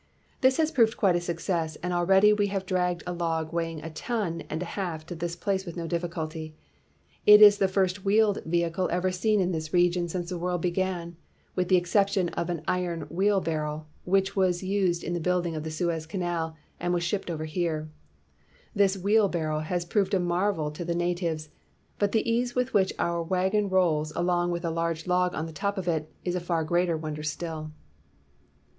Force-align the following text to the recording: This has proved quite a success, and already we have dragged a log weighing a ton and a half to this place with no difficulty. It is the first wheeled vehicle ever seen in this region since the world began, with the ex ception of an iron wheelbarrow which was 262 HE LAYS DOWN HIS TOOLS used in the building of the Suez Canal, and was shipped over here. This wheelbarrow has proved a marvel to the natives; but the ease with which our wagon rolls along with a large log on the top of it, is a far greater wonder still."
This 0.41 0.57
has 0.57 0.71
proved 0.71 0.97
quite 0.97 1.15
a 1.15 1.21
success, 1.21 1.75
and 1.83 1.93
already 1.93 2.33
we 2.33 2.47
have 2.47 2.65
dragged 2.65 3.03
a 3.05 3.13
log 3.13 3.53
weighing 3.53 3.83
a 3.83 3.91
ton 3.91 4.41
and 4.49 4.59
a 4.63 4.73
half 4.73 5.05
to 5.05 5.13
this 5.15 5.35
place 5.35 5.63
with 5.63 5.77
no 5.77 5.85
difficulty. 5.85 6.55
It 7.27 7.39
is 7.39 7.59
the 7.59 7.67
first 7.67 8.03
wheeled 8.03 8.39
vehicle 8.43 8.89
ever 8.91 9.11
seen 9.11 9.39
in 9.39 9.51
this 9.51 9.73
region 9.73 10.07
since 10.07 10.29
the 10.29 10.39
world 10.39 10.59
began, 10.59 11.17
with 11.55 11.67
the 11.67 11.77
ex 11.77 11.93
ception 11.93 12.33
of 12.33 12.49
an 12.49 12.63
iron 12.67 13.01
wheelbarrow 13.11 13.85
which 14.03 14.35
was 14.35 14.61
262 14.61 14.73
HE 14.73 14.73
LAYS 14.73 14.73
DOWN 14.73 14.73
HIS 14.73 14.73
TOOLS 14.73 14.87
used 14.87 15.03
in 15.03 15.13
the 15.13 15.29
building 15.29 15.55
of 15.55 15.63
the 15.63 15.69
Suez 15.69 16.05
Canal, 16.07 16.55
and 16.79 16.93
was 16.95 17.03
shipped 17.03 17.29
over 17.29 17.45
here. 17.45 17.91
This 18.73 18.97
wheelbarrow 18.97 19.59
has 19.59 19.85
proved 19.85 20.15
a 20.15 20.19
marvel 20.19 20.71
to 20.71 20.83
the 20.83 20.95
natives; 20.95 21.49
but 21.99 22.11
the 22.11 22.27
ease 22.27 22.55
with 22.55 22.73
which 22.73 22.91
our 22.97 23.21
wagon 23.21 23.69
rolls 23.69 24.11
along 24.15 24.49
with 24.49 24.65
a 24.65 24.71
large 24.71 25.05
log 25.05 25.35
on 25.35 25.45
the 25.45 25.53
top 25.53 25.77
of 25.77 25.87
it, 25.87 26.11
is 26.25 26.33
a 26.33 26.39
far 26.39 26.63
greater 26.63 26.97
wonder 26.97 27.21
still." 27.21 27.69